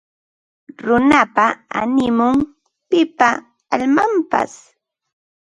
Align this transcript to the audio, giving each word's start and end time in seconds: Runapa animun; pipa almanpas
Runapa 0.85 1.45
animun; 1.83 2.35
pipa 2.89 3.29
almanpas 3.73 4.51